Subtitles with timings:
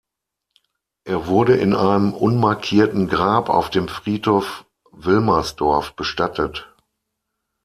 [1.03, 6.75] Er wurde in einem unmarkierten Grab auf dem Friedhof Wilmersdorf bestattet.